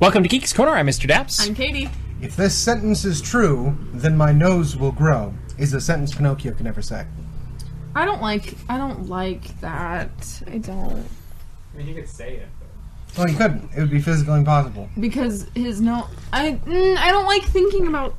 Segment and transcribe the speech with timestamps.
[0.00, 0.70] Welcome to Geeks Corner.
[0.70, 1.10] I'm Mr.
[1.10, 1.44] Daps.
[1.44, 1.90] I'm Katie.
[2.22, 5.34] If this sentence is true, then my nose will grow.
[5.58, 7.04] Is a sentence Pinocchio can never say.
[7.96, 8.54] I don't like.
[8.68, 10.42] I don't like that.
[10.46, 11.04] I don't
[11.74, 12.48] I mean, he could say it.
[12.60, 13.18] But...
[13.18, 13.70] Well, he couldn't.
[13.76, 14.88] It would be physically impossible.
[15.00, 16.06] because his no.
[16.32, 18.14] I mm, I don't like thinking about.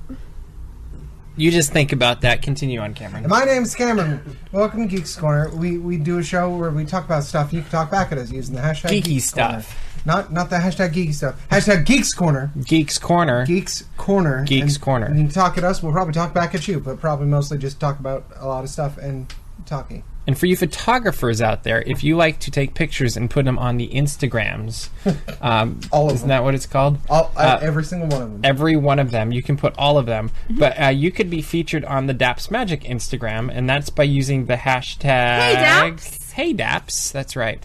[1.37, 2.41] you just think about that.
[2.41, 3.25] Continue on, Cameron.
[3.29, 4.37] My name's Cameron.
[4.51, 5.49] Welcome to Geeks Corner.
[5.55, 7.53] We we do a show where we talk about stuff.
[7.53, 9.61] You can talk back at us using the hashtag Geeky Geeks Corner.
[9.61, 9.88] stuff.
[10.05, 11.47] Not not the hashtag geeky stuff.
[11.49, 12.51] Hashtag Geeks Corner.
[12.65, 13.45] Geeks Corner.
[13.45, 14.43] Geeks Corner.
[14.45, 15.05] Geeks And- Corner.
[15.07, 15.81] And you can talk at us.
[15.83, 18.69] We'll probably talk back at you, but probably mostly just talk about a lot of
[18.69, 19.33] stuff and
[19.65, 20.03] talking.
[20.27, 23.57] And for you photographers out there, if you like to take pictures and put them
[23.57, 24.89] on the Instagrams,
[25.41, 26.37] um, All of isn't them.
[26.37, 26.99] that what it's called?
[27.09, 28.41] All, Uh, every single one of them.
[28.43, 30.59] Every one of them, you can put all of them, Mm-hmm.
[30.59, 34.45] but uh, you could be featured on the Daps Magic Instagram, and that's by using
[34.45, 35.01] the hashtag
[35.39, 36.28] Hey, Daps.
[36.39, 37.61] Hey Daps, that's right.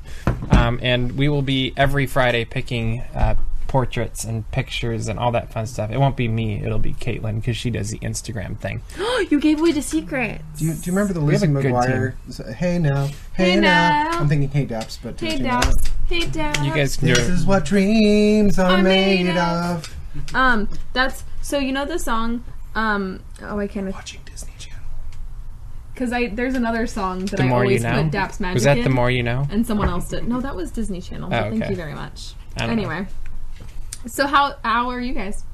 [0.50, 3.36] Um, and we will be every Friday picking uh,
[3.68, 5.92] portraits and pictures and all that fun stuff.
[5.92, 8.82] It won't be me; it'll be Caitlin because she does the Instagram thing.
[9.30, 10.40] you gave away the secret.
[10.58, 12.54] Do you, do you remember the have Lizzie a good McGuire?
[12.56, 14.10] Hey now, hey, Hey now.
[14.10, 14.18] now.
[14.18, 15.60] I'm thinking hey Daps, but Hey you know.
[15.60, 15.90] Daps.
[16.08, 16.64] Hey Daps.
[16.66, 17.32] You guys can do This it.
[17.32, 19.96] is what dreams are I'm made, made of.
[20.34, 20.68] Um.
[20.92, 21.58] That's so.
[21.60, 22.42] You know the song.
[22.74, 23.22] Um.
[23.40, 23.92] Oh, I can't.
[23.94, 24.23] Watching Disney Channel.
[25.94, 28.02] Because I there's another song that The I more you always know.
[28.02, 29.46] put Daps Magic Was that in, the more you know?
[29.50, 30.26] and someone else did.
[30.28, 31.30] No, that was Disney Channel.
[31.30, 31.70] But Oh, Thank okay.
[31.70, 32.34] you very much.
[32.56, 32.90] I don't know.
[32.90, 33.06] Anyway.
[34.06, 35.44] So how how are you guys?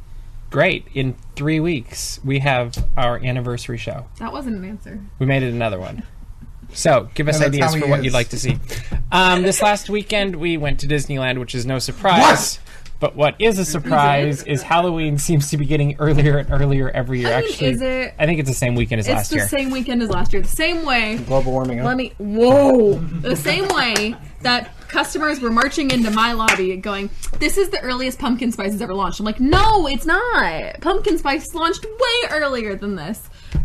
[0.50, 0.86] Great.
[0.94, 4.06] In three weeks, we have our anniversary show.
[4.18, 4.98] That wasn't an answer.
[5.20, 6.02] We made it another one.
[6.72, 8.04] So, give us Yeah, that's ideas how for he what is.
[8.06, 8.58] you'd like to see.
[9.12, 12.58] Um, this last weekend, we went to Disneyland, which is no surprise.
[13.00, 17.20] But what is a surprise is Halloween seems to be getting earlier and earlier every
[17.20, 17.32] year.
[17.32, 19.42] I mean, Actually, is it- I think it's the same weekend as last year.
[19.42, 19.64] It's last the year.
[19.64, 20.42] same weekend as last year.
[20.42, 21.16] The same way.
[21.26, 21.78] Global warming.
[21.78, 21.86] Huh?
[21.86, 22.12] Let me.
[22.18, 22.96] Whoa.
[22.98, 27.08] The same way that customers were marching into my lobby going,
[27.38, 30.80] "This is the earliest pumpkin spice has ever launched." I'm like, "No, it's not.
[30.82, 33.18] Pumpkin spice launched way earlier than this."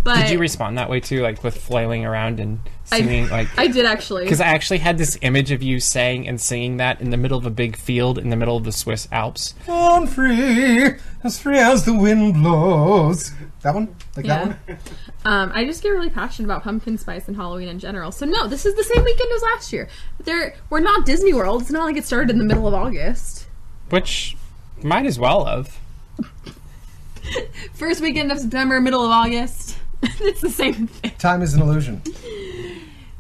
[0.05, 3.29] But Did you respond that way too, like with flailing around and singing?
[3.29, 4.23] like, I did actually.
[4.23, 7.37] because I actually had this image of you saying and singing that in the middle
[7.37, 9.53] of a big field in the middle of the Swiss Alps.
[9.67, 10.91] I'm free,
[11.23, 13.31] as free as the wind blows.
[13.61, 13.95] That one?
[14.15, 14.45] Like Yeah.
[14.45, 14.77] that one?
[15.25, 18.11] Um, I just get really passionate about pumpkin spice and Halloween in general.
[18.11, 19.89] So no, this is the same weekend as last year.
[20.19, 21.63] There, we're not Disney World.
[21.63, 23.47] It's not like it started in the middle of August.
[23.89, 24.37] Which
[24.83, 25.79] might as well have.
[27.73, 29.77] First weekend of September, middle of August.
[30.21, 31.11] it's the same thing.
[31.17, 32.01] Time is an illusion.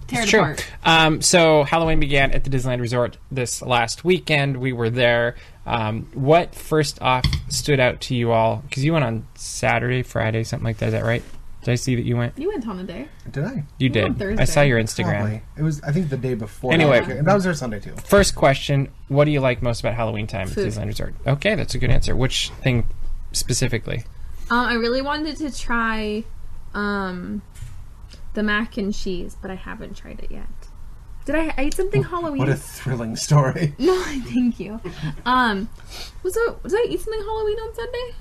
[0.07, 0.39] Tear it True.
[0.41, 0.65] apart.
[0.83, 4.57] Um, so Halloween began at the Disneyland Resort this last weekend.
[4.57, 5.35] We were there.
[5.65, 8.57] Um, what first off stood out to you all?
[8.57, 10.87] Because you went on Saturday, Friday, something like that.
[10.87, 11.23] Is that right?
[11.63, 12.37] Did I see that you went?
[12.37, 13.07] You went on a day.
[13.31, 13.63] Did I?
[13.79, 14.19] You went on did.
[14.19, 14.41] Thursday.
[14.43, 15.17] I saw your Instagram.
[15.17, 15.41] Probably.
[15.57, 16.71] It was, I think, the day before.
[16.71, 17.01] Anyway.
[17.01, 17.95] Okay, and that was there Sunday too.
[18.05, 20.67] First question: What do you like most about Halloween time Food.
[20.67, 21.15] at Disneyland Resort?
[21.25, 22.15] Okay, that's a good answer.
[22.15, 22.85] Which thing
[23.31, 24.03] specifically?
[24.51, 26.23] Um, I really wanted to try
[26.75, 27.41] um,
[28.33, 30.47] the mac and cheese, but I haven't tried it yet.
[31.25, 32.37] Did I, I eat something Halloween?
[32.37, 33.73] What a thrilling story.
[33.79, 34.79] no, thank you.
[35.25, 35.69] Um,
[36.21, 36.63] was it?
[36.63, 38.11] Did I eat something Halloween on Sunday?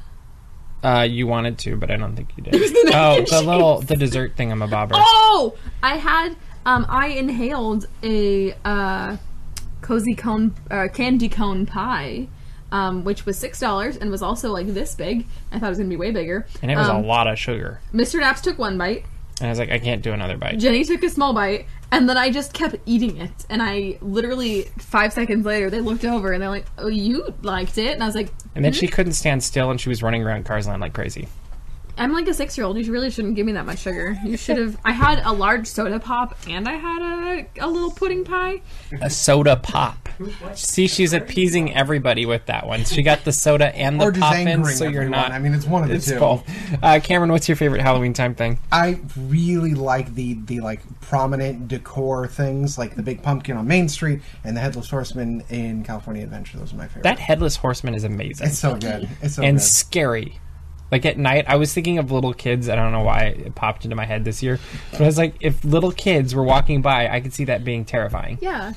[0.82, 2.58] Uh, you wanted to, but I don't think you did.
[2.58, 3.46] was the mac oh, and the cheese.
[3.46, 4.92] little the dessert thingamabobber.
[4.94, 9.16] Oh, I had um, I inhaled a uh,
[9.82, 12.28] cozy cone uh, candy cone pie.
[12.74, 15.26] Um, which was six dollars and was also like this big.
[15.52, 16.44] I thought it was gonna be way bigger.
[16.60, 17.78] And it was Um, a lot of sugar.
[17.94, 18.20] Mr.
[18.20, 19.04] Daps took one bite.
[19.40, 20.58] And I was like, I can't do another bite.
[20.58, 23.46] Jenny took a small bite, and then I just kept eating it.
[23.48, 27.78] And I literally five seconds later, they looked over and they're like, "Oh, you liked
[27.78, 30.24] it?" And I was like, And then she couldn't stand still, and she was running
[30.24, 31.28] around Cars Land like crazy.
[31.96, 32.76] "I'm like a six year old.
[32.78, 34.16] You really shouldn't give me that much sugar.
[34.24, 37.90] You should have." I had a large soda pop, and I had a a little
[37.90, 38.62] pudding pie.
[39.00, 40.08] A soda pop.
[40.54, 42.84] See, she's appeasing everybody with that one.
[42.84, 45.10] She got the soda and the or pop in, so you're everyone.
[45.10, 45.32] not.
[45.32, 46.18] I mean, it's one of the it's two.
[46.18, 46.44] both.
[46.82, 48.58] Uh, Cameron, what's your favorite Halloween time thing?
[48.70, 53.88] I really like the the like prominent decor things, like the big pumpkin on Main
[53.88, 56.58] Street and the headless horseman in California Adventure.
[56.58, 57.02] Those are my favorite.
[57.04, 59.08] That headless horseman is amazing it's so good.
[59.22, 59.62] It's so and good.
[59.62, 60.40] scary.
[60.92, 62.68] Like at night, I was thinking of little kids.
[62.68, 64.60] I don't know why it popped into my head this year,
[64.92, 67.84] but I was like, if little kids were walking by, I could see that being
[67.84, 68.38] terrifying.
[68.40, 68.74] Yeah.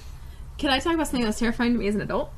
[0.57, 2.31] Can I talk about something that's terrifying to me as an adult?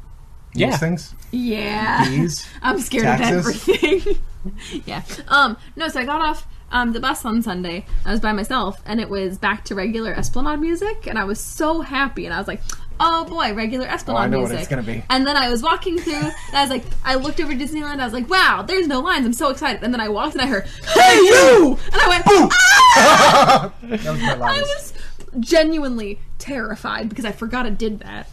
[0.54, 0.78] Those Yeah.
[0.78, 1.16] things.
[1.32, 2.04] Yeah.
[2.10, 2.46] Bees.
[2.62, 3.30] I'm scared Taxes?
[3.30, 4.18] of everything.
[4.86, 5.04] yeah.
[5.28, 5.56] Um.
[5.76, 5.88] No.
[5.88, 7.86] So I got off um the bus on Sunday.
[8.06, 11.40] I was by myself, and it was back to regular Esplanade music, and I was
[11.40, 12.26] so happy.
[12.26, 12.62] And I was like,
[13.00, 15.04] "Oh boy, regular Esplanade Oh, I know what it's gonna be.
[15.10, 18.00] And then I was walking through, and I was like, I looked over Disneyland.
[18.00, 19.26] I was like, "Wow, there's no lines.
[19.26, 22.24] I'm so excited." And then I walked, and I heard, "Hey you!" And I went,
[22.28, 24.60] "Ah!" That was my line.
[24.60, 24.94] I was
[25.40, 28.30] genuinely terrified because I forgot it did that.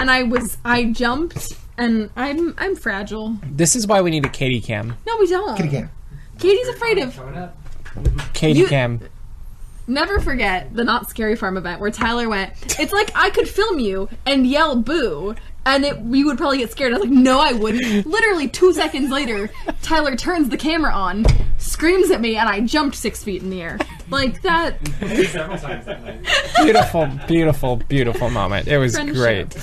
[0.00, 3.36] And I was I jumped and I'm I'm fragile.
[3.44, 4.96] This is why we need a Katie cam.
[5.06, 5.56] No, we don't.
[5.56, 5.90] Kitty cam.
[6.38, 7.18] Katie's afraid of.
[8.32, 9.00] Katie You- cam.
[9.88, 12.52] Never forget the Knott's Scary Farm event where Tyler went.
[12.78, 16.70] It's like I could film you and yell boo, and it, you would probably get
[16.70, 16.92] scared.
[16.92, 18.06] I was like, no, I wouldn't.
[18.06, 19.48] Literally two seconds later,
[19.82, 21.24] Tyler turns the camera on,
[21.56, 23.78] screams at me, and I jumped six feet in the air.
[24.10, 24.76] Like that.
[25.30, 26.26] Several times that night.
[26.62, 28.68] Beautiful, beautiful, beautiful moment.
[28.68, 29.16] It was Friendship.
[29.16, 29.56] great.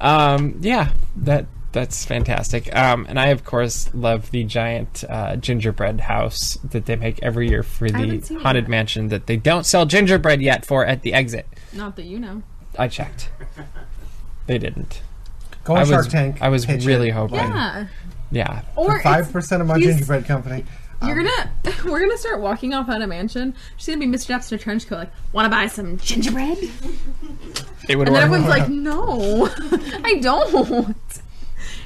[0.00, 2.74] Um, yeah, that that's fantastic.
[2.76, 7.48] Um, and I of course love the giant uh, gingerbread house that they make every
[7.48, 8.70] year for the haven't seen it haunted yet.
[8.70, 11.46] mansion that they don't sell gingerbread yet for at the exit.
[11.72, 12.42] Not that you know.
[12.78, 13.30] I checked.
[14.46, 15.02] They didn't.
[15.64, 16.38] Go on I Shark was Tank.
[16.42, 17.12] I was pitch really it.
[17.12, 17.36] hoping.
[17.38, 17.86] Yeah.
[18.30, 18.62] Yeah.
[18.76, 20.64] Or five percent of my gingerbread company.
[21.04, 21.26] You're Um,
[21.64, 23.54] gonna, we're gonna start walking off on a mansion.
[23.76, 24.30] She's gonna be Mr.
[24.30, 26.58] Epps in a trench coat, like, "Want to buy some gingerbread?"
[27.88, 28.40] It would And then work.
[28.40, 29.48] everyone's like, "No,
[30.04, 30.96] I don't.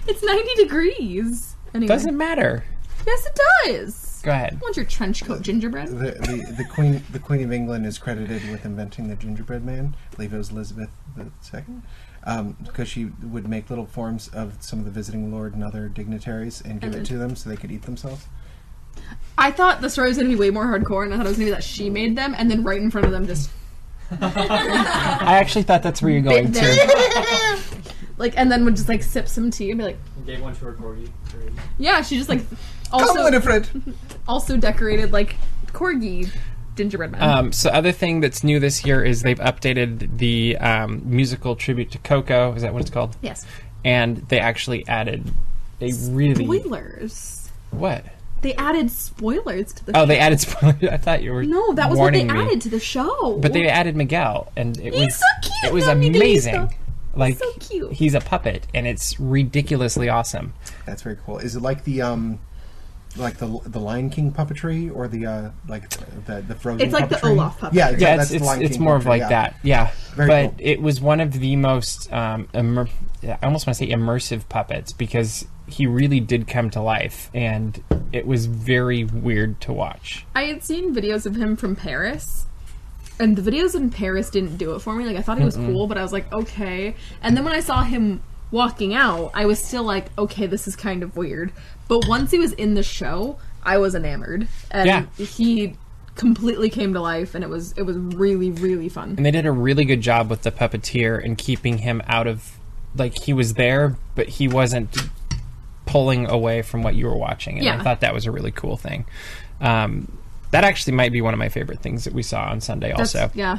[0.09, 2.65] It's 90 degrees." Anyway, Doesn't matter.
[3.07, 4.21] yes, it does.
[4.23, 4.59] Go ahead.
[4.61, 5.89] Want your trench coat gingerbread?
[5.89, 9.95] The, the, the queen the Queen of England is credited with inventing the gingerbread man.
[10.13, 10.89] I believe it was Elizabeth
[11.19, 11.63] II,
[12.25, 15.89] um, because she would make little forms of some of the visiting lord and other
[15.89, 18.27] dignitaries and give And it to them so they could eat themselves.
[19.39, 21.37] I thought the story was gonna be way more hardcore, and I thought it was
[21.39, 23.51] gonna be that she made them, and then right in front of them, just
[24.21, 27.59] I actually thought that's where you're going to.
[28.19, 30.65] like, and then would just like sip some tea and be like, Gave one to
[30.67, 31.09] her corgi.
[31.33, 31.53] Great.
[31.79, 32.59] "Yeah." She just like Come,
[33.03, 33.69] also Winifred.
[34.29, 35.37] also decorated like
[35.69, 36.31] corgi
[36.77, 37.23] gingerbread man.
[37.23, 41.91] Um, so other thing that's new this year is they've updated the um, musical tribute
[41.93, 42.53] to Coco.
[42.55, 43.17] Is that what it's called?
[43.23, 43.45] yes.
[43.85, 45.33] And they actually added
[45.81, 47.51] a really Spoilers.
[47.71, 48.05] what?
[48.43, 49.97] They added spoilers to the.
[49.97, 50.07] Oh, show.
[50.07, 50.83] they added spoilers.
[50.91, 52.45] I thought you were No, that was what they warning me.
[52.47, 53.39] added to the show.
[53.39, 56.75] But they added Miguel, and it He's was so cute, it was Tommy amazing.
[57.17, 57.19] DeVito.
[57.19, 57.93] Like so cute.
[57.93, 60.53] he's a puppet, and it's ridiculously awesome.
[60.85, 61.39] That's very cool.
[61.39, 62.39] Is it like the um,
[63.17, 65.89] like the the Lion King puppetry or the uh, like
[66.27, 66.83] the the Frozen?
[66.83, 67.25] It's like the?
[67.27, 67.75] Olaf puppetry.
[67.75, 69.29] Yeah, Yeah, it's That's the it's, Lion it's King more of like yeah.
[69.29, 69.57] that.
[69.63, 70.57] Yeah, Very but cool.
[70.59, 72.89] it was one of the most um, immer-
[73.23, 77.83] I almost want to say immersive puppets because he really did come to life, and
[78.13, 80.25] it was very weird to watch.
[80.35, 82.47] I had seen videos of him from Paris,
[83.19, 85.05] and the videos in Paris didn't do it for me.
[85.05, 86.95] Like I thought he was cool, but I was like, okay.
[87.23, 90.77] And then when I saw him walking out, I was still like, okay, this is
[90.77, 91.53] kind of weird.
[91.89, 95.05] But once he was in the show, I was enamored, and Yeah.
[95.25, 95.75] he
[96.15, 99.15] completely came to life, and it was it was really really fun.
[99.17, 102.53] And they did a really good job with the puppeteer and keeping him out of
[102.97, 104.97] like he was there, but he wasn't
[105.85, 107.59] pulling away from what you were watching.
[107.59, 109.05] And I thought that was a really cool thing.
[109.61, 110.19] Um,
[110.51, 112.89] that actually might be one of my favorite things that we saw on Sunday.
[112.91, 113.59] That's- Also, yeah,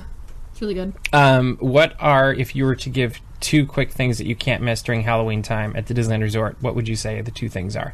[0.52, 0.94] it's really good.
[1.14, 4.82] um, what are if you were to give two quick things that you can't miss
[4.82, 6.58] during Halloween time at the Disneyland Resort?
[6.62, 7.94] What would you say the two things are?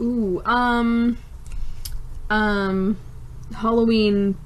[0.00, 1.18] Ooh, um,
[2.30, 2.96] um,
[3.54, 4.36] Halloween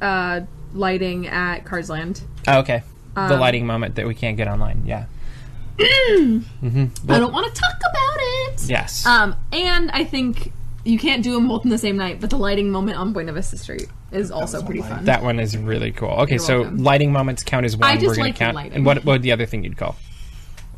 [0.00, 0.40] uh,
[0.74, 2.22] lighting at Cars Land.
[2.48, 2.82] Oh, okay,
[3.14, 4.82] the Um, lighting moment that we can't get online.
[4.86, 5.06] Yeah.
[5.78, 8.68] mm-hmm I don't want to talk about it.
[8.68, 9.04] Yes.
[9.04, 10.52] Um, and I think
[10.86, 13.32] you can't do them both in the same night, but the lighting moment on Buena
[13.32, 15.04] Vista Street is also pretty fun.
[15.04, 16.10] That one is really cool.
[16.10, 16.78] Okay, You're so welcome.
[16.78, 17.90] lighting moments count as one.
[17.90, 18.54] I just We're going like to the count.
[18.54, 18.72] lighting.
[18.74, 19.96] And what, what would the other thing you'd call?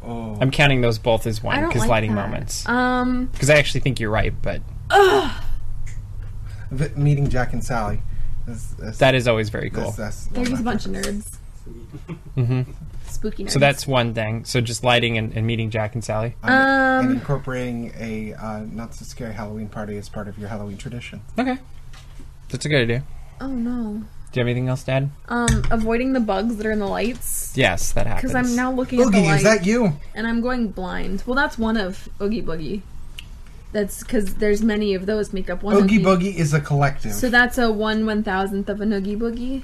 [0.02, 2.26] Oh, I'm counting those both as I one don't because like lighting that.
[2.26, 2.66] moments.
[2.68, 4.62] Um, Because I actually think you're right, but
[6.70, 8.00] v- meeting Jack and Sally.
[8.46, 9.90] That's, that's, that is always very cool.
[9.90, 11.36] that's they're one just a of my bunch of nerds.
[12.34, 12.62] Hmm
[13.08, 13.50] Spooky nerds.
[13.52, 14.44] So that's one thing.
[14.44, 16.34] So just lighting and, and meeting Jack and Sally.
[16.42, 20.76] Um, and incorporating a uh, not so scary Halloween party as part of your Halloween
[20.76, 21.22] tradition.
[21.38, 21.58] Okay,
[22.50, 23.02] that's a good idea.
[23.40, 24.02] oh no.
[24.30, 25.08] Do you have anything else, Dad?
[25.30, 27.54] Um, avoiding the bugs that are in the lights.
[27.56, 28.30] Yes, that happens.
[28.30, 29.94] Because I'm now looking at the Oogie, light is that you?
[30.14, 31.22] and I'm going blind.
[31.26, 32.82] Well, that's one of Oogie Boogie.
[33.72, 35.74] That's because there's many of those make up one.
[35.76, 37.12] Oogie Oogie Boogie is a collective.
[37.14, 39.62] So that's a one one thousandth of an Oogie Boogie.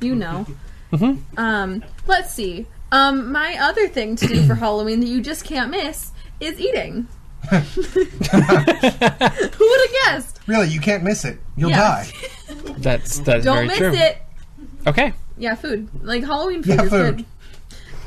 [0.00, 0.46] You know.
[0.92, 1.18] Mhm.
[1.38, 2.66] Um, let's see.
[2.90, 7.08] Um, my other thing to do for Halloween that you just can't miss is eating.
[7.50, 10.38] Who would have guessed?
[10.46, 11.38] really, you can't miss it.
[11.56, 12.04] You'll Yeah.
[12.04, 12.12] die.
[12.78, 13.92] That's that's Don't very miss true.
[13.94, 14.18] it.
[14.86, 15.88] Okay, Yeah, food.
[16.02, 17.16] Like Halloween food Yeah, is food.
[17.18, 17.26] good.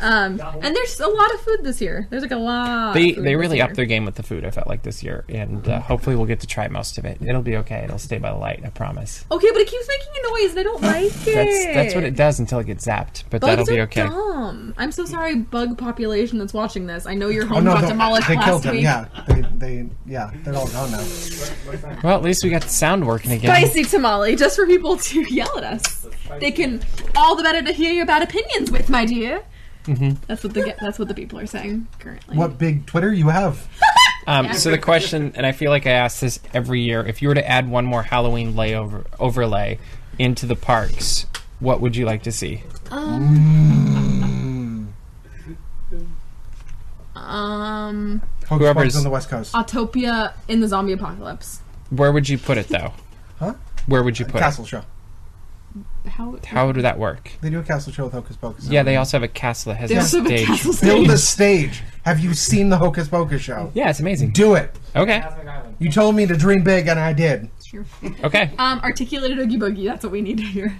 [0.02, 2.08] Um, and there's a lot of food this year.
[2.10, 2.94] There's like a lot.
[2.94, 3.66] they of food they really year.
[3.66, 4.46] upped their game with the food.
[4.46, 7.18] I felt like this year, and uh, hopefully we'll get to try most of it.
[7.22, 7.84] It'll be okay.
[7.84, 8.62] It'll stay by the light.
[8.66, 9.26] I promise.
[9.32, 11.34] Okay, but it keeps making a noise, and I don't like it.
[11.34, 13.24] That's that's what it does until it gets zapped.
[13.30, 14.04] But Bugs that'll be are okay.
[14.04, 14.74] dumb.
[14.78, 17.06] I'm so sorry, bug population that's watching this.
[17.06, 18.76] I know your Oh home no, got no, demolished they last killed him.
[18.76, 18.84] week.
[18.84, 21.04] Yeah, they, they, yeah, they're all gone now.
[22.04, 23.50] Well, at least we got the sound working again.
[23.56, 26.08] Spicy tamale, just for people to yell at us.
[26.40, 26.82] They can
[27.16, 29.44] all the better to hear your bad opinions with, my dear.
[29.88, 32.38] That's what the that's what the people are saying currently.
[32.38, 33.68] What big Twitter you have?
[34.28, 34.52] Um, Yeah.
[34.54, 37.36] so the question, and I feel like I ask this every year: if you were
[37.36, 39.78] to add one more Halloween layover overlay
[40.18, 41.28] into the parks,
[41.60, 42.64] what would you like to see?
[47.16, 49.54] Um, Hocus Whoever's- on the West Coast.
[49.54, 51.60] Autopia in the zombie apocalypse.
[51.90, 52.94] Where would you put it, though?
[53.40, 53.54] Huh?
[53.86, 54.40] Where would you put it?
[54.40, 54.82] Castle show.
[56.08, 56.38] How?
[56.46, 57.32] How would that work?
[57.42, 58.68] They do a castle show with Hocus Pocus.
[58.68, 60.48] Yeah, they also have a castle that has They a also have a stage.
[60.48, 61.84] castle build a stage.
[62.04, 63.72] Have you seen the Hocus Pocus show?
[63.74, 64.32] Yeah, it's amazing.
[64.32, 64.76] Do it.
[64.96, 65.24] Okay,
[65.80, 67.50] You told me to dream big, and I did.
[67.64, 67.84] Sure.
[68.24, 68.52] okay.
[68.60, 69.86] Um, articulated oogie boogie.
[69.86, 70.80] That's what we need to hear.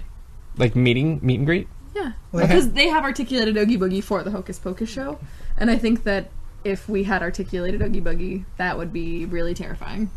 [0.56, 1.68] Like meeting, meet and greet.
[1.94, 5.18] Yeah, Well, because they have articulated oogie boogie for the Hocus Pocus show,
[5.58, 6.30] and I think that
[6.64, 10.10] if we had articulated oogie boogie, that would be really terrifying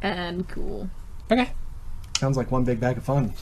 [0.00, 0.88] and cool.
[1.30, 1.50] Okay.
[2.18, 3.32] Sounds like one big bag of fun.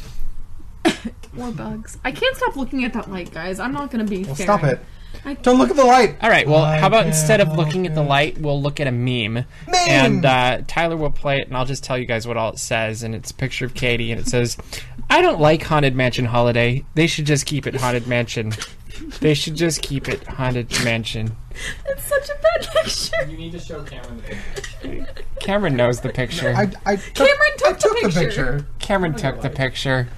[1.33, 1.99] More bugs.
[2.05, 3.61] I can't stop looking at that light, guys.
[3.61, 4.25] I'm not gonna be.
[4.25, 4.47] Well, fair.
[4.47, 4.81] stop it.
[5.25, 6.17] I- Don't look at the light.
[6.23, 6.47] All right.
[6.47, 9.35] Well, I how about instead of looking at the light, we'll look at a meme.
[9.35, 9.47] Meme!
[9.89, 12.59] And uh, Tyler will play it, and I'll just tell you guys what all it
[12.59, 13.03] says.
[13.03, 14.57] And it's a picture of Katie, and it says,
[15.11, 16.85] "I don't like Haunted Mansion Holiday.
[16.95, 18.53] They should just keep it Haunted Mansion.
[19.21, 21.37] They should just keep it Haunted Mansion."
[21.87, 23.31] It's such a bad picture.
[23.31, 25.15] You need to show Cameron the picture.
[25.41, 26.55] Cameron knows the picture.
[26.57, 28.23] I, I took, Cameron took I took the the picture.
[28.53, 28.67] picture.
[28.79, 30.09] Cameron took the picture.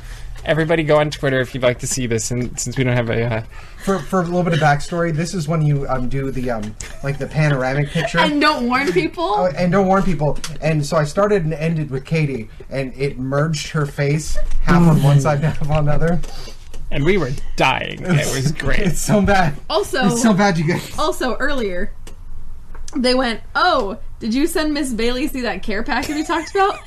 [0.45, 3.11] Everybody go on Twitter if you'd like to see this, and since we don't have
[3.11, 3.25] a.
[3.25, 3.43] Uh,
[3.85, 6.75] For, for a little bit of backstory, this is when you um, do the um,
[7.05, 8.19] like the panoramic picture.
[8.19, 9.25] And don't warn people.
[9.25, 10.39] Oh, and don't warn people.
[10.61, 15.03] And so I started and ended with Katie, and it merged her face half on
[15.03, 16.21] one side, half on the other.
[16.91, 18.03] and we were dying.
[18.03, 18.81] It was great.
[18.81, 19.55] It's so bad.
[19.71, 20.99] Also, It's so bad, you guys.
[20.99, 21.93] also earlier,
[22.97, 26.81] they went, "Oh, did you send Miss Bailey see that care package we talked about?"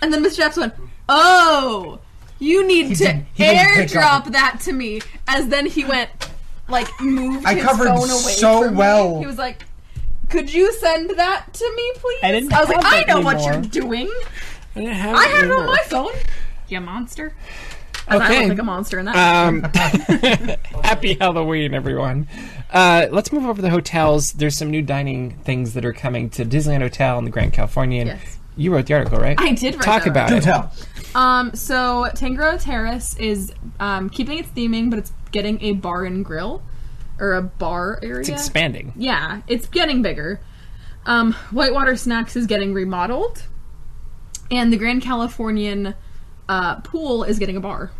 [0.00, 0.74] And then Miss Japs went,
[1.08, 1.98] "Oh,
[2.40, 4.24] you need to he didn't pick up.
[4.26, 6.10] airdrop that to me." As then he went,
[6.68, 8.78] like, moved I his covered phone away so from me.
[8.78, 9.20] well.
[9.20, 9.64] He was like,
[10.28, 13.20] "Could you send that to me, please?" I didn't was like, have "I it know
[13.20, 14.10] what you're doing.
[14.74, 16.12] I didn't have I it had it on my phone."
[16.68, 17.34] You monster.
[18.08, 18.40] As I Okay.
[18.40, 19.46] look like a monster in that.
[19.46, 19.62] Um,
[20.84, 22.26] happy Halloween, everyone.
[22.72, 24.32] Uh, let's move over to the hotels.
[24.32, 28.08] There's some new dining things that are coming to Disneyland Hotel in the Grand Californian.
[28.08, 28.38] Yes.
[28.56, 29.36] You wrote the article, right?
[29.40, 30.42] I did write Talk the about Do it.
[30.42, 30.72] tell.
[31.14, 36.24] Um, so Tangaroa Terrace is um, keeping its theming, but it's getting a bar and
[36.24, 36.62] grill
[37.18, 38.20] or a bar area.
[38.20, 38.92] It's expanding.
[38.96, 40.40] yeah, it's getting bigger.
[41.06, 43.44] Um, Whitewater Snacks is getting remodeled,
[44.50, 45.94] and the Grand Californian
[46.48, 47.90] uh, pool is getting a bar,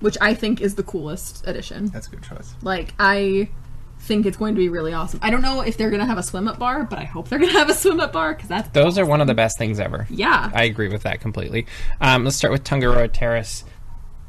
[0.00, 1.86] which I think is the coolest addition.
[1.86, 2.54] That's a good choice.
[2.62, 3.48] Like I
[4.00, 5.20] think it's going to be really awesome.
[5.22, 7.28] I don't know if they're going to have a swim up bar, but I hope
[7.28, 9.34] they're going to have a swim up bar because that's Those are one of the
[9.34, 10.06] best things ever.
[10.10, 10.50] yeah.
[10.54, 11.66] I agree with that completely.
[12.00, 13.64] Um, let's start with Tangaroa Terrace.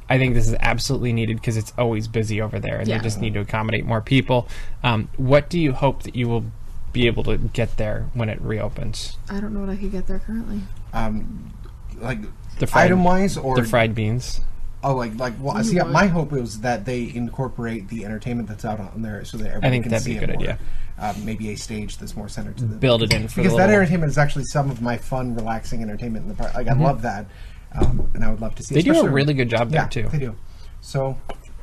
[0.09, 2.97] I think this is absolutely needed because it's always busy over there, and Yeah.
[2.97, 4.47] they just need to accommodate more people.
[4.83, 6.43] Um, what do you hope that you will
[6.91, 9.17] be able to get there when it reopens?
[9.29, 10.59] I don't know what I could get there currently.
[10.93, 11.53] Um,
[12.01, 12.19] like
[12.59, 14.41] The fried, item wise, or the fried beans.
[14.83, 15.89] Oh, like like well, You see, what?
[15.89, 19.71] my hope was that they incorporate the entertainment that's out on there, so that everybody
[19.71, 20.43] think can that'd see be a it good more.
[20.43, 20.59] idea.
[20.99, 23.57] Um, maybe a stage that's more centered to the Build it in for because the
[23.57, 26.53] that little- entertainment is actually some of my fun, relaxing entertainment in the park.
[26.53, 27.25] Like I love that,
[27.73, 28.75] um, and I would love to see.
[28.75, 28.87] Mm-hmm.
[28.91, 30.09] They do a really good job there yeah, too.
[30.11, 30.35] They do.
[30.81, 31.17] So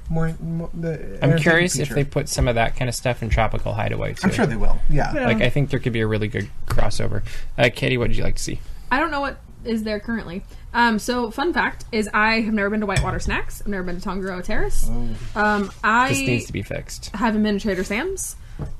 [0.09, 0.35] more.
[0.41, 3.29] more the I'm entertainment curious if they put some of that kind of stuff in
[3.29, 4.23] Tropical Hideaway too.
[4.25, 4.79] I'm sure they will.
[4.91, 5.13] Yeah.
[5.13, 7.23] Like I think there could be a really good crossover.
[7.57, 8.61] Uh, Katie, what did you like to see?
[8.91, 10.43] I don't know what is there currently.
[10.75, 13.61] Um, so fun fact is I have never been to Whitewater Snacks.
[13.63, 14.87] I've never been to Tangaroa Terrace.
[14.91, 15.09] Oh.
[15.41, 17.11] Um, I This needs to be fixed.
[17.15, 18.37] I haven't been to Trader Sam's.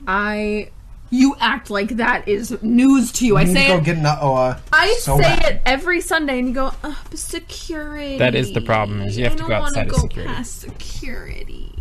[0.07, 0.71] I
[1.11, 3.37] you act like that is news to you.
[3.39, 3.85] I You need say to go it.
[3.85, 5.45] get an uh, I so say bad.
[5.55, 8.19] it every Sunday, and you go, but security.
[8.19, 10.61] That is the problem, is you have I to go outside of go security." Past
[10.61, 11.73] security.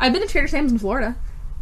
[0.00, 1.16] I've been to Trader Sam's in Florida,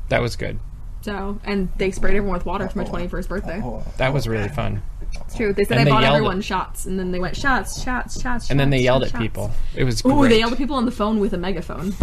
[0.09, 0.59] That was good.
[1.03, 3.61] so and they sprayed everyone with water for my twenty first birthday.
[3.63, 4.83] Oh, That was really fun.
[5.21, 5.53] It's true.
[5.53, 8.21] They said And I they bought everyone at- shots, and then they went shots, shots,
[8.21, 9.23] shots, And then they yelled shots, at shots.
[9.23, 9.51] people.
[9.75, 10.15] It was great.
[10.15, 11.95] Ooh, they yelled at people on the phone with a megaphone,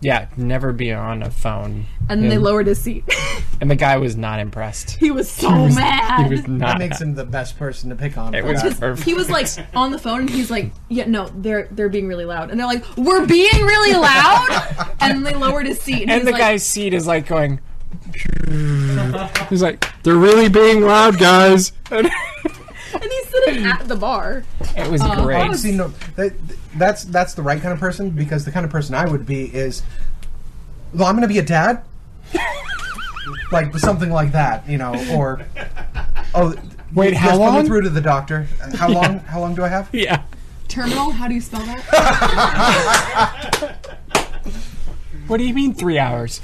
[0.00, 1.86] Yeah, never be on a phone.
[2.08, 3.04] and then they lowered his seat.
[3.58, 4.98] And the guy was not impressed.
[4.98, 6.24] he was so mad.
[6.28, 6.72] He was not.
[6.72, 8.34] That makes him the best person to pick on.
[8.34, 9.02] It was perfect.
[9.08, 12.26] he was like on the phone and he's like, "Yeah, no, they're they're being really
[12.26, 16.02] loud." And they're like, "We're being really loud." and they lowered his seat.
[16.02, 17.60] And, and the like, guy's seat is like going.
[19.48, 21.72] He's like, they're really being loud, guys.
[21.90, 22.10] And
[23.46, 24.44] and at the bar.
[24.76, 25.54] it was Uh, great.
[25.56, 26.32] See, no, that,
[26.76, 29.44] that's that's the right kind of person because the kind of person I would be
[29.54, 29.82] is,
[30.92, 31.82] well, I'm going to be a dad,
[33.52, 35.44] like something like that, you know, or
[36.34, 36.54] oh,
[36.94, 37.66] Wait, yes, how put me long?
[37.66, 38.46] through to the doctor?
[38.76, 39.18] How long?
[39.20, 39.88] How long do I have?
[39.92, 40.22] Yeah.
[40.68, 41.10] Terminal?
[41.10, 41.82] How do you spell that?
[45.26, 46.40] What do you mean three hours?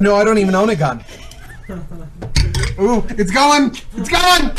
[0.00, 1.04] No, I don't even own a gun.
[2.80, 3.72] Ooh, it's going!
[3.96, 4.52] It's going!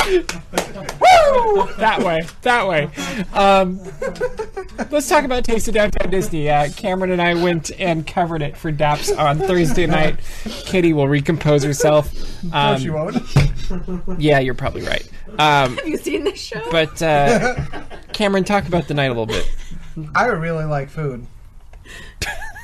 [1.00, 1.68] Woo!
[1.78, 2.90] That way, that way.
[3.32, 3.80] Um,
[4.90, 6.50] let's talk about Taste of Downtown Disney.
[6.50, 10.18] Uh, Cameron and I went and covered it for DAPS on Thursday night.
[10.44, 12.12] Kitty will recompose herself.
[12.44, 13.16] No, Um, she won't.
[14.18, 15.08] yeah, you're probably right.
[15.38, 16.60] Um, Have you seen this show?
[16.70, 17.54] but uh,
[18.12, 19.48] Cameron, talk about the night a little bit.
[20.14, 21.26] I really like food.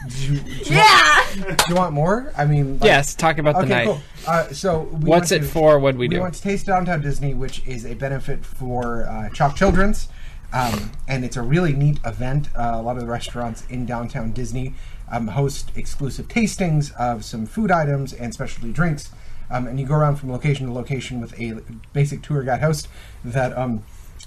[0.09, 1.21] Do you, do you yeah.
[1.45, 2.33] want, do you want more?
[2.37, 3.87] I mean, like, Yes, talk about the night.
[3.87, 4.01] cool.
[4.27, 5.79] Uh, so, we What's it to- for?
[5.79, 6.23] What do we We do?
[6.23, 10.09] went to Taste Downtown Disney, which is a benefit for uh, CHOC Children's,
[10.53, 12.49] um, and it's a really neat event.
[12.57, 14.75] Uh, a lot of the restaurants in downtown Disney
[15.11, 19.11] um, host exclusive tastings of some food items and specialty drinks,
[19.51, 21.61] um, and you go around from location to location with a
[21.93, 22.89] basic tour guide host
[23.25, 23.85] that um,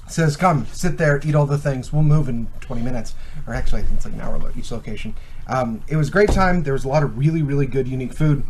[0.08, 1.92] says, "Come, sit there, eat all the things.
[1.92, 3.14] We'll move in 20 minutes."
[3.48, 5.16] Or actually, I think it's like an hour lo- each location.
[5.50, 6.64] Um, it was a great time.
[6.64, 8.46] There was a lot of really, really good, unique food.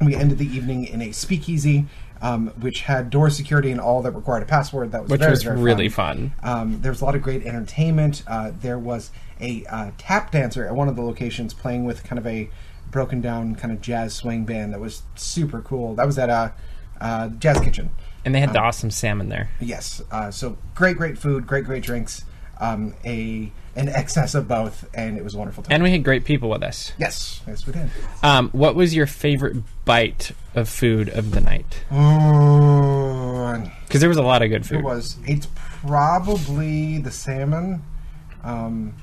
[0.00, 1.86] We ended the evening in a speakeasy,
[2.22, 4.92] um, which had door security and all that required a password.
[4.92, 6.32] That was Which very, was very really fun.
[6.42, 8.22] Um, there was a lot of great entertainment.
[8.26, 12.18] Uh, there was a uh, tap dancer at one of the locations playing with kind
[12.18, 12.48] of a
[12.90, 15.94] broken down kind of jazz swing band that was super cool.
[15.94, 16.50] That was at uh,
[17.00, 17.90] uh, Jazz Kitchen.
[18.24, 19.50] And they had the awesome salmon there.
[19.60, 20.02] Yes.
[20.10, 22.24] Uh, so great, great food, great, great drinks.
[22.60, 25.72] Um, a an excess of both, and it was a wonderful time.
[25.74, 26.92] And we had great people with us.
[26.98, 27.88] yes, yes, we did.
[28.22, 31.84] Um, what was your favorite bite of food of the night?
[33.86, 34.80] Because there was a lot of good food.
[34.80, 35.16] It was.
[35.24, 37.82] It's probably the salmon
[38.44, 38.94] um,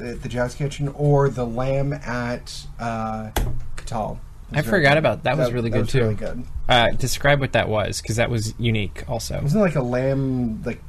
[0.00, 3.30] at the Jazz Kitchen or the lamb at uh,
[3.76, 4.20] Catal.
[4.52, 4.98] I forgot good.
[4.98, 5.36] about that.
[5.36, 6.00] Was really good was too.
[6.00, 6.44] Really good.
[6.68, 9.04] Uh, describe what that was, because that was unique.
[9.08, 10.80] Also, Wasn't it like a lamb like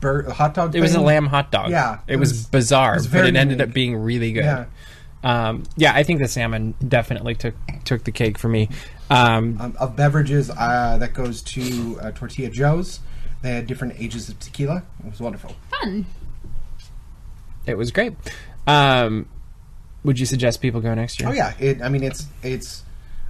[0.00, 0.74] bur- hot dog?
[0.74, 1.70] it was a lamb hot dog.
[1.70, 3.68] Yeah, it, it was, was- bizarre, it was but very it ended unique.
[3.68, 4.44] up being really good.
[4.44, 4.66] Yeah.
[5.24, 8.68] Um, yeah, I think the salmon definitely took took the cake for me.
[9.10, 13.00] Um, Um, of beverages, uh, that goes to uh, Tortilla Joe's.
[13.42, 14.82] They had different ages of tequila.
[15.04, 15.56] It was wonderful.
[15.70, 16.06] Fun.
[17.66, 18.14] it was great.
[18.66, 19.26] Um,
[20.04, 21.28] would you suggest people go next year?
[21.28, 22.82] Oh yeah, it, I mean it's it's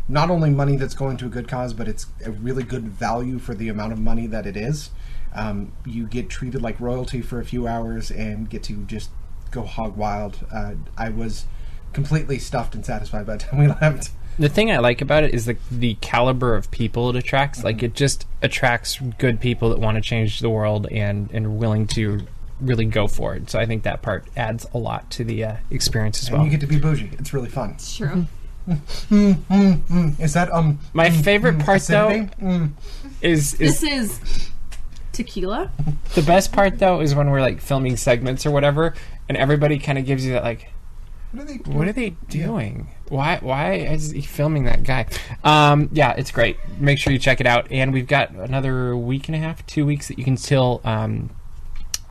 [0.08, 3.38] not only money that's going to a good cause, but it's a really good value
[3.38, 4.90] for the amount of money that it is.
[5.34, 9.10] Um, you get treated like royalty for a few hours and get to just
[9.50, 10.44] go hog wild.
[10.52, 11.46] Uh, I was
[11.92, 14.10] completely stuffed and satisfied by the time we left.
[14.38, 17.64] The thing I like about it is the the caliber of people it attracts.
[17.64, 21.50] Like it just attracts good people that want to change the world and and are
[21.50, 22.20] willing to
[22.60, 23.50] really go for it.
[23.50, 26.44] So I think that part adds a lot to the uh, experience as And well.
[26.44, 27.10] you get to be bougie.
[27.18, 27.70] It's really fun.
[27.70, 28.26] It's true.
[29.10, 32.28] Is that um My favorite part though?
[32.40, 32.72] Mm.
[33.22, 34.50] is is This is
[35.18, 35.70] tequila.
[36.14, 38.94] the best part though is when we're like filming segments or whatever,
[39.28, 40.70] and everybody kind of gives you that like,
[41.32, 41.56] What are they?
[41.70, 42.88] what are they doing?
[43.10, 45.06] Why why is he filming that guy?
[45.44, 46.56] Um, yeah, it's great.
[46.78, 47.70] Make sure you check it out.
[47.70, 51.30] And we've got another week and a half, two weeks that you can still um,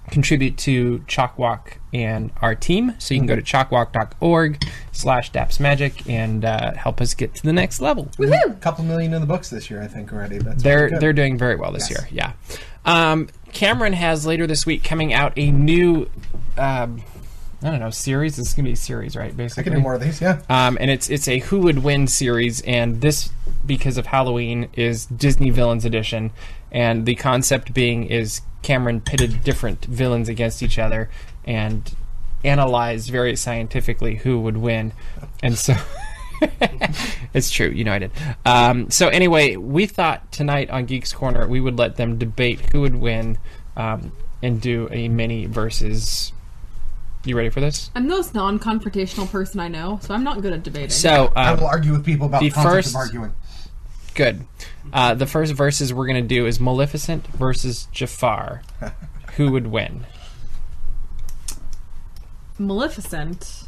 [0.10, 2.94] contribute to CHOC Walk and our team.
[2.98, 7.54] So you can go to chocwalk.org slash dapsmagic and uh, help us get to the
[7.54, 8.06] next level.
[8.18, 8.52] Woohoo!
[8.52, 10.38] A couple million in the books this year, I think already.
[10.40, 11.00] That's They're good.
[11.02, 12.00] they're doing very well this Yes.
[12.00, 12.10] year.
[12.12, 12.60] Yeah.
[12.88, 16.10] Um, Cameron has later this week coming out a new,
[16.58, 17.04] um,
[17.62, 18.38] I don't know, series.
[18.38, 19.32] This is gonna be a series, right?
[19.32, 20.22] I Basically, can do more of these.
[20.22, 20.42] Yeah.
[20.50, 23.32] Um, and it's it's a Who Would Win series, and this
[23.66, 26.32] because of Halloween is Disney Villains Edition,
[26.72, 31.10] and the concept being is Cameron pitted different villains against each other
[31.46, 31.96] and
[32.44, 34.94] analyzed very scientifically who would win,
[35.44, 35.76] and so.
[37.34, 38.12] it's true, United.
[38.46, 42.82] Um, so anyway, we thought tonight on Geeks Corner we would let them debate who
[42.82, 43.38] would win,
[43.76, 46.32] um, and do a mini versus.
[47.26, 47.92] You ready for this?
[47.94, 50.92] I'm the most non-confrontational person I know, so I'm not good at debating.
[50.92, 53.34] So I um, will argue with people about the the concept first- of arguing.
[54.16, 54.48] Good.
[54.92, 58.64] Uh, the first verses we're going to do is Maleficent versus Jafar.
[59.36, 60.08] Who would win?
[62.58, 63.67] Maleficent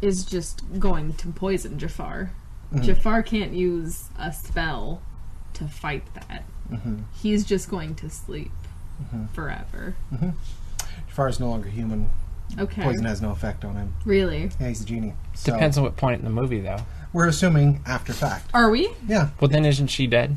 [0.00, 2.32] is just going to poison Jafar.
[2.72, 2.84] Mm-hmm.
[2.84, 5.02] Jafar can't use a spell
[5.54, 6.44] to fight that.
[6.70, 6.98] Mm-hmm.
[7.14, 8.52] He's just going to sleep
[9.02, 9.26] mm-hmm.
[9.26, 9.96] forever.
[11.08, 12.10] Jafar is no longer human.
[12.58, 12.82] Okay.
[12.82, 13.94] Poison has no effect on him.
[14.04, 14.50] Really?
[14.60, 15.14] Yeah, he's a genie.
[15.34, 16.78] So Depends on what point in the movie, though.
[17.12, 18.50] We're assuming after fact.
[18.54, 18.90] Are we?
[19.08, 19.30] Yeah.
[19.40, 20.36] Well, then isn't she dead?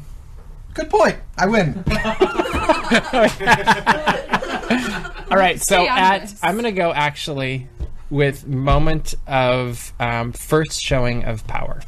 [0.73, 1.17] Good point.
[1.37, 1.83] I win.
[5.31, 6.39] All right, so Stay on at this.
[6.41, 7.67] I'm going to go actually
[8.09, 11.81] with moment of um, first showing of power.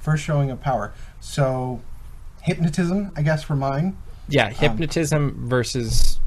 [0.00, 0.92] First showing of power.
[1.20, 1.80] So,
[2.42, 3.96] hypnotism, I guess, for mine.
[4.28, 6.18] Yeah, hypnotism versus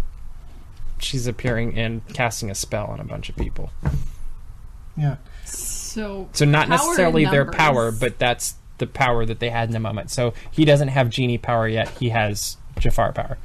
[1.00, 3.72] she's appearing and casting a spell on a bunch of people.
[4.98, 5.18] Yeah.
[5.44, 9.70] So, So not power necessarily in their power, but that's the power that they had
[9.70, 10.12] in the moment.
[10.12, 11.90] So he doesn't have genie power yet.
[12.00, 13.38] He has Jafar power.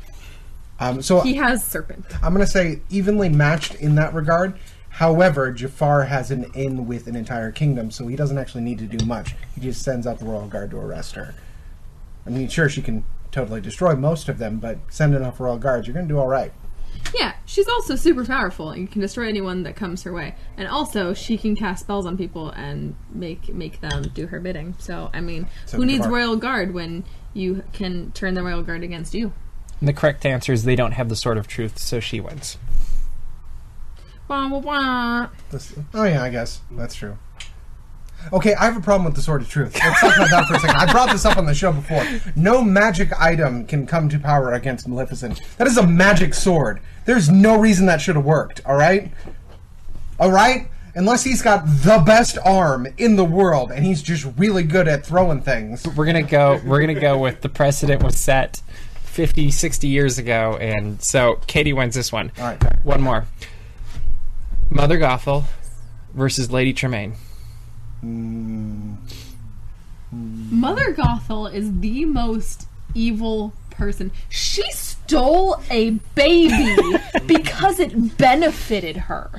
[0.79, 2.05] Um, so he has serpent.
[2.23, 4.59] I'm going to say evenly matched in that regard.
[5.01, 8.85] However, Jafar has an in with an entire kingdom, so he doesn't actually need to
[8.85, 9.35] do much.
[9.55, 11.35] He just sends out the royal guard to arrest her.
[12.27, 15.87] I mean, sure, she can totally destroy most of them, but send enough royal guards,
[15.87, 16.53] you're going to do all right.
[17.15, 20.35] Yeah, she's also super powerful and can destroy anyone that comes her way.
[20.59, 24.75] And also, she can cast spells on people and make make them do her bidding.
[24.81, 28.83] So, I mean, So who needs royal guard when you can turn the royal guard
[28.83, 29.33] against you?
[29.81, 32.59] And the correct answer is they don't have the sword of truth, so she wins.
[35.51, 37.19] This, oh yeah, I guess that's true.
[38.33, 39.79] Okay, I have a problem with the Sword of Truth.
[39.83, 40.77] Let's talk about that for a second.
[40.77, 42.05] I brought this up on the show before.
[42.37, 45.41] No magic item can come to power against Maleficent.
[45.57, 46.81] That is a magic sword.
[47.07, 48.61] There's no reason that should have worked.
[48.67, 49.11] All right,
[50.19, 50.69] all right.
[50.95, 55.07] Unless he's got the best arm in the world and he's just really good at
[55.07, 55.87] throwing things.
[55.97, 56.61] We're gonna go.
[56.65, 58.61] We're gonna go with the precedent was set
[59.05, 62.33] 50, 60 years ago, and so Katie wins this one.
[62.39, 62.79] All right, fair.
[62.83, 63.27] One more.
[64.71, 65.45] Mother Gothel
[66.15, 67.15] versus Lady Tremaine.
[70.13, 74.13] Mother Gothel is the most evil person.
[74.29, 76.77] She stole a baby
[77.27, 79.31] because it benefited her.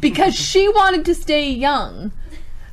[0.00, 2.10] Because she wanted to stay young.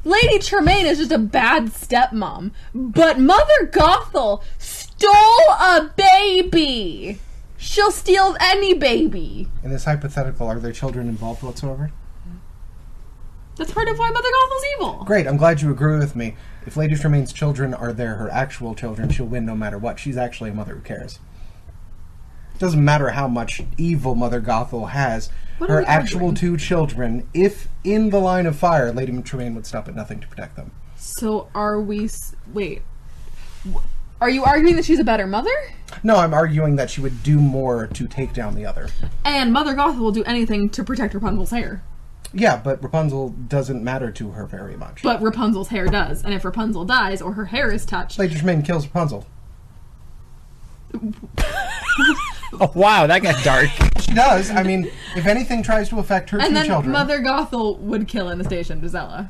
[0.03, 2.51] Lady Tremaine is just a bad stepmom.
[2.73, 5.11] But Mother Gothel stole
[5.59, 7.19] a baby.
[7.65, 9.47] She'll steal any baby.
[9.63, 11.91] In this hypothetical, are there children involved whatsoever?
[13.57, 15.03] That's part of why Mother Gothel's evil.
[15.05, 16.35] Great, I'm glad you agree with me.
[16.67, 19.97] If Lady Tremaine's children are there, her actual children, she'll win no matter what.
[19.97, 21.19] She's actually a mother who cares.
[22.53, 25.29] It doesn't matter how much evil Mother Gothel has.
[25.57, 29.87] What her actual two children, if in the line of fire, Lady Tremaine would stop
[29.87, 30.71] at nothing to protect them.
[30.97, 32.05] So are we.
[32.05, 32.83] s- Wait.
[34.25, 35.51] W- Are you arguing that she's a better mother?
[36.03, 38.89] No, I'm arguing that she would do more to take down the other.
[39.23, 41.83] And Mother Gothel will do anything to protect Rapunzel's hair.
[42.33, 45.03] Yeah, but Rapunzel doesn't matter to her very much.
[45.03, 46.23] But Rapunzel's hair does.
[46.23, 49.25] And if Rapunzel dies or her hair is touched, Lady Tremaine kills Rapunzel.
[52.61, 53.67] Oh wow, that got dark.
[53.99, 54.49] She does.
[54.49, 58.07] I mean, if anything tries to affect her and two then children, Mother Gothel would
[58.07, 59.29] kill Anastasia and Gisela.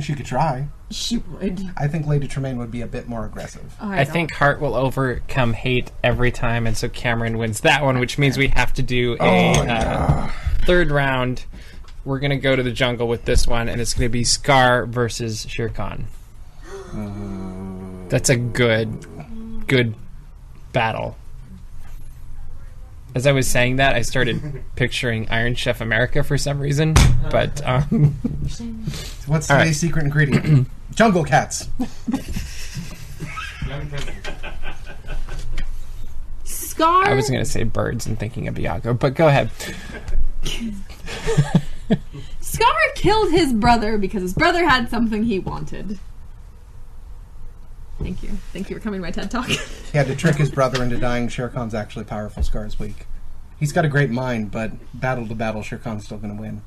[0.00, 0.66] she could try.
[0.90, 1.60] She would.
[1.76, 3.74] I think Lady Tremaine would be a bit more aggressive.
[3.80, 7.98] I, I think heart will overcome hate every time, and so Cameron wins that one,
[7.98, 10.30] which means we have to do a uh,
[10.66, 11.46] third round.
[12.04, 15.46] We're gonna go to the jungle with this one, and it's gonna be Scar versus
[15.48, 16.06] Shere Khan.
[18.10, 19.94] That's a good, good
[20.72, 21.16] battle.
[23.14, 26.94] As I was saying that, I started picturing Iron Chef America for some reason,
[27.30, 27.90] but um,
[29.26, 29.62] What's All right.
[29.64, 30.68] today's secret ingredient?
[30.94, 31.68] Jungle cats.
[33.66, 33.90] Young
[36.44, 37.06] Scar.
[37.06, 39.50] I was gonna say birds and thinking of Iago, but go ahead.
[42.40, 45.98] Scar killed his brother because his brother had something he wanted.
[48.04, 48.28] Thank you.
[48.52, 49.48] Thank you for coming to my TED Talk.
[49.92, 51.28] He had to trick his brother into dying.
[51.28, 52.42] Shere Khan's actually powerful.
[52.42, 53.06] Scar's weak.
[53.58, 56.62] He's got a great mind, but battle to battle, Shere Khan's still going to win.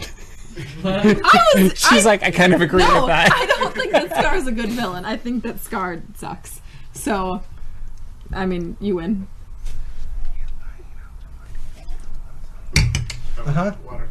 [0.84, 1.78] I was.
[1.78, 3.30] She's I, like, I kind of agree no, with that.
[3.32, 5.04] I don't think that Scar's a good villain.
[5.04, 6.60] I think that Scar sucks.
[6.94, 7.42] So,
[8.32, 9.28] I mean, you win.
[12.76, 13.72] Uh huh.
[13.84, 14.08] Water.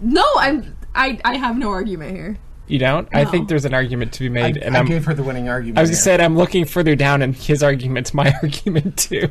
[0.00, 0.76] No, I'm.
[0.94, 1.18] I.
[1.24, 2.38] I have no argument here.
[2.68, 3.08] You don't?
[3.12, 4.86] I think there's an argument to be I, made, and I I'm.
[4.86, 5.78] gave her the winning argument.
[5.78, 9.28] I was just said I'm looking further down, and his argument's my argument too.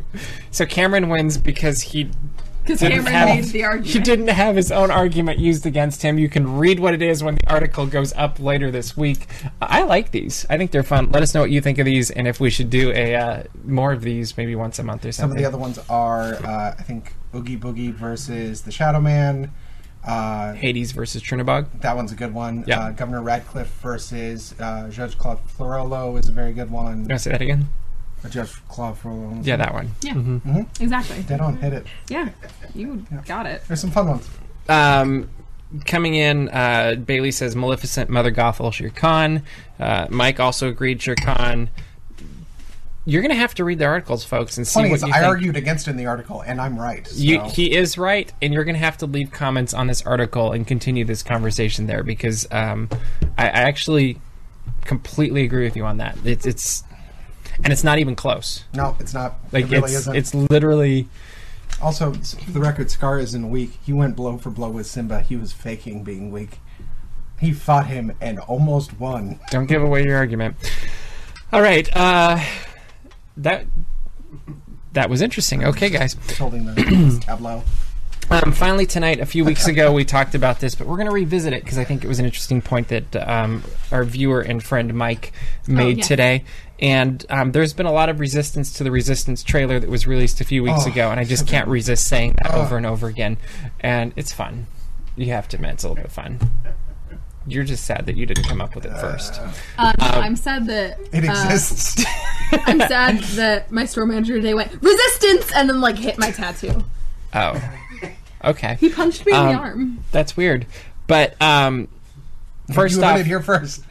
[0.52, 2.12] So Cameron wins because he
[2.64, 3.94] Because didn't Cameron have made the argument.
[3.94, 6.20] he didn't have his own argument used against him.
[6.20, 9.26] You can read what it is when the article goes up later this week.
[9.60, 10.46] I like these.
[10.50, 11.10] I think they're fun.
[11.12, 13.44] Let us know what you think of these, and if we should do a uh,
[13.64, 15.30] more of these, maybe once a month or something.
[15.30, 19.52] Some of the other ones are, uh, I think, Oogie Boogie versus the Shadow Man.
[20.06, 21.68] Uh, Hades versus Chernabog.
[21.82, 22.64] that one's a good one.
[22.68, 22.80] Yeah.
[22.80, 26.92] Uh, Governor Ratcliffe versus uh, Judge Claude Florolo is a very good one.
[27.04, 27.70] You want to say that again?
[28.24, 29.46] Uh, Judge Claude Florolo.
[29.46, 29.92] Yeah, that one.
[30.02, 30.64] Yeah.
[30.80, 31.22] Exactly.
[31.24, 31.86] Dead on, hit it.
[32.10, 32.30] Yeah.
[32.74, 33.64] You got it.
[33.68, 34.30] There's some fun ones.
[34.70, 35.30] Um,
[35.86, 39.44] coming in, uh, Bailey says Maleficent, Mother Gothel, Shere Khan.
[39.80, 41.70] Uh, Mike also agreed Shere Khan.
[43.06, 45.10] You're going to have to read the articles, folks, and see Funny what is, you
[45.10, 45.26] I think.
[45.26, 47.08] argued against in the article, and I'm right.
[47.08, 47.16] So.
[47.16, 50.52] You, he is right, and you're going to have to leave comments on this article
[50.52, 52.90] and continue this conversation there because um,
[53.40, 54.20] I, I actually
[54.86, 56.16] completely agree with you on that.
[56.24, 56.84] It's, it's
[57.64, 58.66] and it's not even close.
[58.74, 59.40] No, it's not.
[59.52, 60.16] Like it really it's isn't.
[60.16, 61.08] it's literally
[61.82, 63.80] Also, for the record, Scar isn't weak.
[63.84, 65.22] He went blow for blow with Simba.
[65.22, 66.60] He was faking being weak.
[67.40, 69.40] He fought him and almost won.
[69.50, 70.56] don't give away your argument.
[71.52, 72.40] All right, uh,
[73.38, 73.66] that
[74.94, 75.64] that was interesting.
[75.64, 76.16] Okay, guys.
[76.16, 77.64] Just holding the tableau.
[78.30, 81.14] Um, finally, tonight, a few weeks ago, we talked about this, but we're going to
[81.14, 84.64] revisit it because I think it was an interesting point that um, our viewer and
[84.64, 85.34] friend Mike
[85.68, 86.04] made yeah.
[86.04, 86.44] today.
[86.80, 90.40] And um, there's been a lot of resistance to the Resistance trailer that was released
[90.42, 92.62] a few weeks Oh, ago, and I just can't resist saying that Oh.
[92.62, 93.38] over and over again.
[93.82, 94.66] And it's fun.
[95.18, 96.40] You have to admit, it's a little bit fun.
[97.48, 99.42] You're just sad that you didn't come up with it first.
[99.78, 102.04] Uh, no, Um, I'm sad that It uh, exists.
[102.52, 106.84] I'm sad that my store manager today went resistance and then like hit my tattoo.
[107.34, 107.62] Oh,
[108.44, 110.04] okay, He punched me in the Um, arm.
[110.12, 110.68] that's weird.
[111.08, 111.88] But um,
[112.74, 113.84] first you off, heard it here first.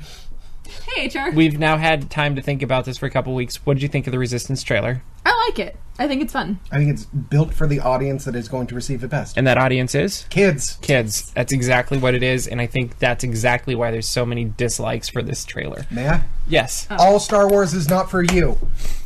[0.94, 3.56] Hey HR, We've now had time to think about this for a couple weeks.
[3.66, 5.02] What did you think of the Resistance trailer?
[5.26, 5.76] I like it.
[6.00, 6.58] I think it's fun.
[6.72, 9.36] I think it's built for the audience that is going to receive it best.
[9.36, 10.78] And that audience is Kids.
[10.80, 11.30] kids.
[11.32, 15.10] That's exactly what it is, and I think that's exactly why there's so many dislikes
[15.10, 15.84] for this trailer.
[15.90, 16.22] May I?
[16.48, 16.88] Yes.
[16.90, 18.56] All Star Wars is not for you.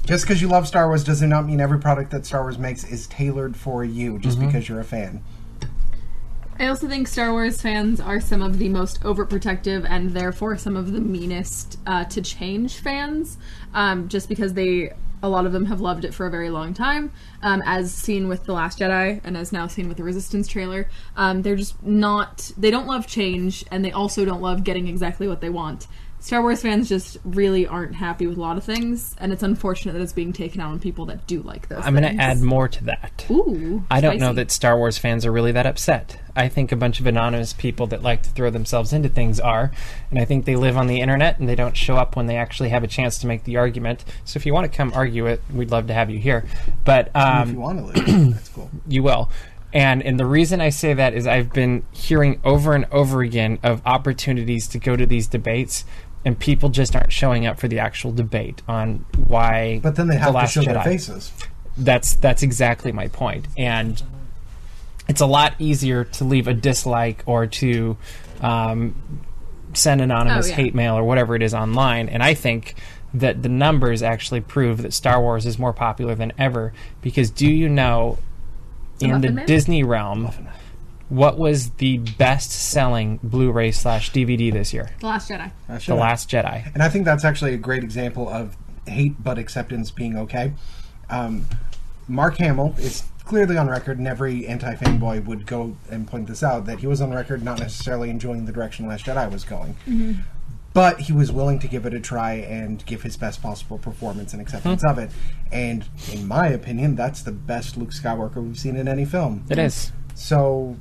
[0.07, 2.85] Just because you love Star Wars does not mean every product that Star Wars makes
[2.85, 5.23] is tailored for you just because you're a fan.
[6.61, 10.77] I also think Star Wars fans are some of the most overprotective and therefore some
[10.77, 13.37] of the meanest uh, to change fans,
[13.75, 16.75] um, just because they, a lot of them have loved it for a very long
[16.75, 20.47] time, um, as seen with The Last Jedi and as now seen with the Resistance
[20.47, 20.89] trailer.
[21.17, 25.27] Um, they're just not, they don't love change and they also don't love getting exactly
[25.27, 25.87] what they want.
[26.25, 29.93] Star Wars fans just really aren't happy with a lot of things, and it's unfortunate
[29.93, 31.85] that it's being taken out on people that do like those.
[31.85, 33.27] I'm going to add more to that.
[33.31, 36.19] Ooh, I don't know that Star Wars fans are really that upset.
[36.35, 39.71] I think a bunch of anonymous people that like to throw themselves into things are,
[40.09, 42.37] and I think they live on the internet and they don't show up when they
[42.37, 44.03] actually have a chance to make the argument.
[44.25, 46.47] So if you want to come argue it, we'd love to have you here.
[46.87, 48.71] But um, if you want to live, that's cool.
[48.89, 49.31] you will.
[49.75, 53.59] And and the reason I say that is I've been hearing over and over again
[53.65, 55.85] of opportunities to go to these debates,
[56.25, 59.81] and people just aren't showing up for the actual debate on why.
[59.83, 61.33] But then they The have to Last show their faces.
[61.77, 64.03] That's that's exactly my point, and
[65.09, 67.97] it's a lot easier to leave a dislike or to
[68.41, 68.95] um,
[69.75, 70.55] send anonymous Oh, yeah.
[70.57, 72.09] hate mail or whatever it is online.
[72.09, 72.75] And I think
[73.13, 76.73] that the numbers actually prove that Star Wars is more popular than ever.
[77.03, 78.19] Because do you know,
[79.01, 79.47] in the Man?
[79.47, 80.31] Disney realm,
[81.09, 84.91] what was the best-selling Blu-ray slash DVD this year?
[85.01, 85.51] The Last Jedi.
[85.69, 85.95] I The.
[85.95, 86.73] Last Jedi.
[86.73, 90.53] And I think that's actually a great example of hate but acceptance being okay.
[91.11, 91.47] Um,
[92.09, 96.43] Mark Hamill is clearly on record, and every anti fanboy would go and point this
[96.43, 99.77] out that he was on record not necessarily enjoying the direction Last Jedi was going.
[100.73, 104.33] But he was willing to give it a try and give his best possible performance
[104.33, 105.11] and acceptance of it.
[105.53, 109.45] And in my opinion, that's the best Luke Skywalker we've seen in any film.
[109.49, 109.93] It is.
[110.17, 110.77] So,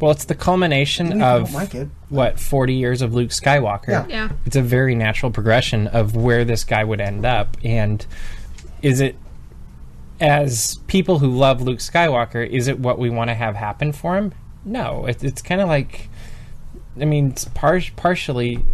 [0.00, 3.30] Well, it's the culmination even if you of like it, what 40 years of Luke
[3.30, 3.88] Skywalker.
[3.88, 4.06] Yeah.
[4.08, 4.28] Yeah.
[4.44, 8.04] It's a very natural progression of where this guy would end up and
[8.82, 9.16] is it
[10.20, 14.16] as people who love Luke Skywalker, is it what we want to have happen for
[14.16, 14.32] him?
[14.64, 16.08] No, it, it's kind of like
[17.00, 18.64] I mean, it's par- partially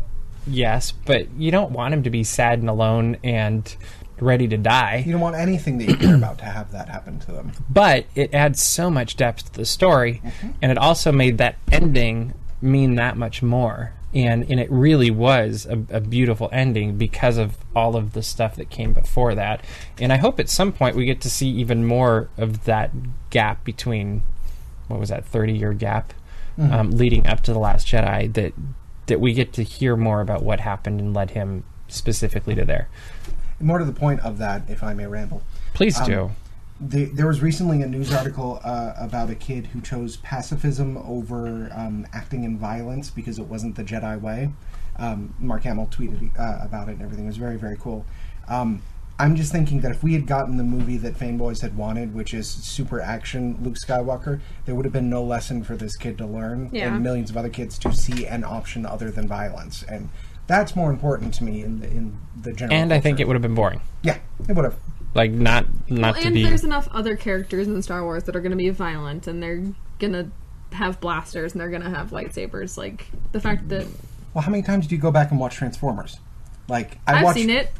[0.46, 3.74] yes, but you don't want him to be sad and alone and
[4.22, 5.02] ready to die.
[5.06, 7.52] you don't want anything that you care about to have that happen to them.
[7.68, 10.22] but it adds so much depth to the story
[10.62, 13.92] and it also made that ending mean that much more.
[14.12, 18.56] And and it really was a, a beautiful ending because of all of the stuff
[18.56, 19.64] that came before that.
[20.00, 22.90] And i hope at some point we get to see even more of that
[23.30, 24.22] gap between
[24.88, 26.12] what was that 30 year gap
[26.58, 28.52] um, leading up to the last jedi that
[29.06, 32.88] that we get to hear more about what happened and led him specifically to there
[33.60, 35.42] More to the point of that, if I may ramble.
[35.74, 36.30] please Um, do
[36.80, 41.70] The, there was recently a news article uh, about a kid who chose pacifism over
[41.74, 44.50] um, acting in violence because it wasn't the Jedi way.
[44.96, 47.24] Um, Mark Hamill tweeted uh, about it and everything.
[47.26, 48.06] It was very, very cool.
[48.48, 48.82] Um,
[49.18, 52.32] I'm just thinking that if we had gotten the movie that fanboys had wanted, which
[52.32, 56.26] is super action Luke Skywalker, there would have been no lesson for this kid to
[56.26, 56.94] learn Yeah.
[56.94, 59.82] and millions of other kids to see an option other than violence.
[59.82, 60.08] And
[60.50, 62.76] that's more important to me in the, in the general.
[62.78, 64.76] and i think it would have been boring Yeah, it would have.
[65.14, 68.34] like not not Well, to and be there's enough other characters in Star Wars that
[68.36, 69.62] are going to be violent and they're
[69.98, 70.30] going to
[70.76, 72.76] have blasters and they're going to have lightsabers.
[72.78, 73.86] Like the fact that
[74.34, 76.18] Well, how many times do you go back and watch Transformers?
[76.68, 77.72] Like I I've watched, seen it.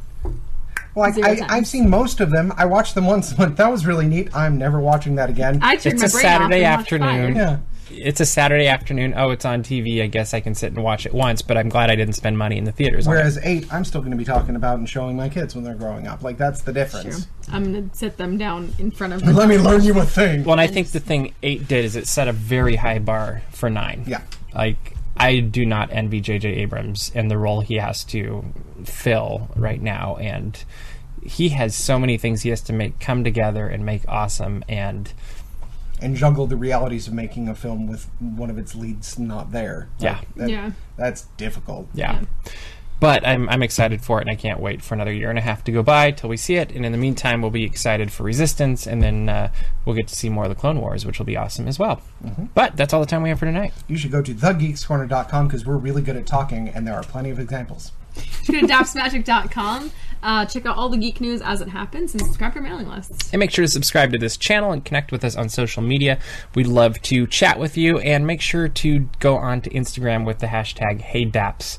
[0.95, 2.53] Well, I, I, I've seen most of them.
[2.57, 3.33] I watched them once.
[3.39, 4.35] Like that was really neat.
[4.35, 5.61] I'm never watching that again.
[5.63, 7.35] I turned It's my a brain Saturday off and afternoon.
[7.35, 7.43] Fire.
[7.43, 7.59] yeah,
[7.91, 9.15] it's a Saturday afternoon.
[9.17, 10.03] Oh, it's on TV.
[10.03, 11.43] I guess I can sit and watch it once.
[11.43, 13.07] But I'm glad I didn't spend money in the theaters.
[13.07, 13.17] on it.
[13.17, 15.75] Whereas eight, I'm still going to be talking about and showing my kids when they're
[15.75, 16.23] growing up.
[16.23, 16.85] Like that's the Sure.
[16.85, 17.27] difference.
[17.53, 19.25] I'm gonna sit them down in front of.
[19.25, 20.45] The Let me learn you a thing.
[20.45, 23.43] Well, and I think the thing eight did is it set a very high bar
[23.51, 24.05] for nine.
[24.07, 24.23] Yeah.
[24.55, 26.49] Like I do not envy J.J.
[26.49, 28.45] Abrams and the role he has to
[28.85, 30.63] fill right now, and
[31.23, 34.65] he has so many things he has to make come together and make awesome.
[34.69, 35.13] And
[36.01, 39.89] and juggle the realities of making a film with one of its leads not there.
[39.99, 40.17] Yeah.
[40.17, 40.71] Like, that- Yeah.
[40.97, 41.89] That's difficult.
[41.95, 42.23] yeah.
[42.99, 45.43] But I'm, I'm excited for it, and I can't wait for another year and a
[45.43, 46.71] half to go by till we see it.
[46.73, 49.51] And in the meantime, we'll be excited for Resistance, and then uh,
[49.87, 52.03] we'll get to see more of the Clone Wars, which will be awesome as well.
[52.53, 53.73] But that's all the time we have for tonight.
[53.89, 57.31] You should go to thegeekscorner.com because we're really good at talking and there are plenty
[57.31, 57.93] of examples.
[58.47, 59.93] Go to dapsmagic.com.
[60.23, 62.89] Uh, check out all the geek news as it happens and subscribe to our mailing
[62.89, 63.31] lists.
[63.33, 66.19] And make sure to subscribe to this channel and connect with us on social media.
[66.55, 70.39] We'd love to chat with you and make sure to go on to Instagram with
[70.39, 71.79] the hashtag HeyDaps.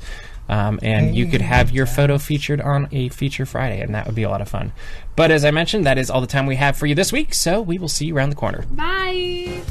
[0.50, 4.16] Um, and you could have your photo featured on a Feature Friday, and that would
[4.16, 4.74] be a lot of fun.
[5.16, 7.34] But as I mentioned, that is all the time we have for you this week,
[7.34, 8.66] so we will see you around the corner.
[8.72, 9.62] Bye.